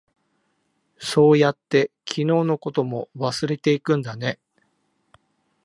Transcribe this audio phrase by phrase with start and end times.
[0.97, 4.39] そうやって、昨日のことも忘れていくんだね。